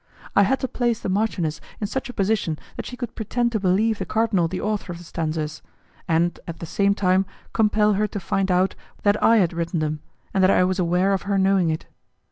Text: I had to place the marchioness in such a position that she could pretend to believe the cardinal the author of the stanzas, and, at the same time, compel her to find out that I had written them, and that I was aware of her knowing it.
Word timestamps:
I 0.35 0.41
had 0.41 0.59
to 0.61 0.67
place 0.67 0.99
the 0.99 1.09
marchioness 1.09 1.61
in 1.79 1.85
such 1.85 2.09
a 2.09 2.13
position 2.13 2.57
that 2.75 2.87
she 2.87 2.97
could 2.97 3.13
pretend 3.13 3.51
to 3.51 3.59
believe 3.59 3.99
the 3.99 4.05
cardinal 4.07 4.47
the 4.47 4.59
author 4.59 4.91
of 4.91 4.97
the 4.97 5.03
stanzas, 5.03 5.61
and, 6.07 6.39
at 6.47 6.57
the 6.57 6.65
same 6.65 6.95
time, 6.95 7.27
compel 7.53 7.93
her 7.93 8.07
to 8.07 8.19
find 8.19 8.49
out 8.49 8.73
that 9.03 9.21
I 9.21 9.37
had 9.37 9.53
written 9.53 9.79
them, 9.79 9.99
and 10.33 10.43
that 10.43 10.49
I 10.49 10.63
was 10.63 10.79
aware 10.79 11.13
of 11.13 11.21
her 11.29 11.37
knowing 11.37 11.69
it. 11.69 11.85